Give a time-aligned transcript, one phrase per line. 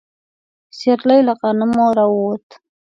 [0.77, 2.47] سيرلي له غنمو راووت.